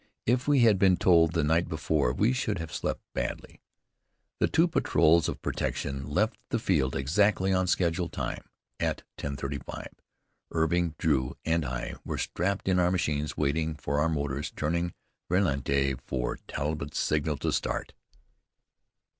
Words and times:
If 0.25 0.47
we 0.47 0.61
had 0.61 0.79
been 0.79 0.97
told 0.97 1.33
the 1.33 1.43
night 1.43 1.69
before, 1.69 2.11
we 2.11 2.33
should 2.33 2.57
have 2.57 2.73
slept 2.73 3.03
badly. 3.13 3.61
The 4.39 4.47
two 4.47 4.67
patrols 4.67 5.29
of 5.29 5.43
protection 5.43 6.09
left 6.09 6.39
the 6.49 6.57
field 6.57 6.95
exactly 6.95 7.53
on 7.53 7.67
schedule 7.67 8.09
time. 8.09 8.41
At 8.79 9.03
10.35, 9.19 9.89
Irving, 10.53 10.95
Drew, 10.97 11.37
and 11.45 11.63
I 11.63 11.97
were 12.03 12.17
strapped 12.17 12.67
in 12.67 12.79
our 12.79 12.89
machines, 12.89 13.37
waiting, 13.37 13.73
with 13.75 13.87
our 13.87 14.09
motors 14.09 14.49
turning 14.55 14.95
ralenti, 15.29 15.93
for 16.07 16.37
Talbott's 16.47 16.97
signal 16.97 17.37
to 17.37 17.51
start. 17.53 17.93